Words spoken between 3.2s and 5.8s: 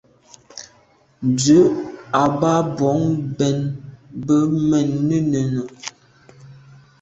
mbèn mbe mènnenùne.